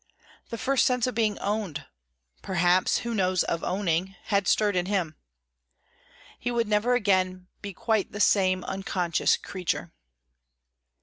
The 0.49 0.57
first 0.57 0.87
sense 0.87 1.05
of 1.05 1.13
being 1.13 1.37
owned, 1.37 1.85
perhaps 2.41 2.97
(who 3.05 3.13
knows) 3.13 3.43
of 3.43 3.63
owning, 3.63 4.15
had 4.23 4.47
stirred 4.47 4.75
in 4.75 4.87
him. 4.87 5.15
He 6.39 6.49
would 6.49 6.67
never 6.67 6.95
again 6.95 7.49
be 7.61 7.71
quite 7.75 8.11
the 8.11 8.19
same 8.19 8.63
unconscious 8.63 9.37
creature. 9.37 9.93